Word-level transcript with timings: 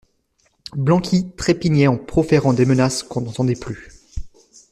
Blanqui 0.75 1.27
trépignait 1.37 1.85
en 1.85 1.95
proférant 1.95 2.53
des 2.53 2.65
menaces 2.65 3.03
qu'on 3.03 3.21
n'entendait 3.21 3.53
plus. 3.55 3.91